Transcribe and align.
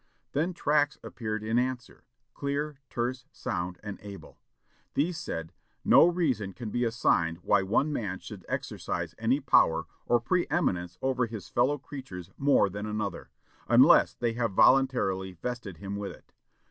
Then 0.31 0.55
tracts 0.55 0.97
appeared 1.03 1.43
in 1.43 1.59
answer; 1.59 2.05
clear, 2.33 2.79
terse, 2.89 3.27
sound, 3.31 3.79
and 3.83 3.99
able. 4.01 4.39
These 4.95 5.15
said, 5.19 5.53
"No 5.85 6.07
reason 6.07 6.53
can 6.53 6.71
be 6.71 6.85
assigned 6.85 7.37
why 7.43 7.61
one 7.61 7.93
man 7.93 8.17
should 8.17 8.43
exercise 8.49 9.13
any 9.19 9.39
power 9.39 9.85
or 10.07 10.19
preëminence 10.19 10.97
over 11.03 11.27
his 11.27 11.49
fellow 11.49 11.77
creatures 11.77 12.31
more 12.35 12.67
than 12.67 12.87
another, 12.87 13.29
unless 13.67 14.15
they 14.15 14.33
have 14.33 14.53
voluntarily 14.53 15.33
vested 15.33 15.77
him 15.77 15.95
with 15.95 16.13
it. 16.13 16.33